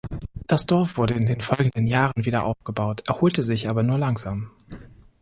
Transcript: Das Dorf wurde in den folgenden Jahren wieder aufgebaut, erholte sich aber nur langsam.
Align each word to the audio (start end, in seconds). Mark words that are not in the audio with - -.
Das 0.47 0.65
Dorf 0.65 0.97
wurde 0.97 1.13
in 1.13 1.27
den 1.27 1.41
folgenden 1.41 1.85
Jahren 1.85 2.25
wieder 2.25 2.43
aufgebaut, 2.43 3.03
erholte 3.07 3.43
sich 3.43 3.69
aber 3.69 3.83
nur 3.83 3.99
langsam. 3.99 4.49